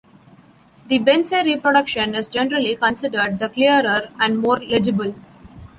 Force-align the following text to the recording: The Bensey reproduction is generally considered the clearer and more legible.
The 0.87 0.97
Bensey 0.97 1.43
reproduction 1.45 2.15
is 2.15 2.27
generally 2.27 2.75
considered 2.75 3.37
the 3.37 3.49
clearer 3.49 4.09
and 4.19 4.39
more 4.39 4.57
legible. 4.57 5.13